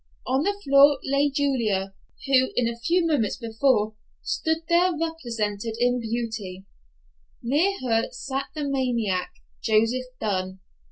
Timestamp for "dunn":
10.19-10.59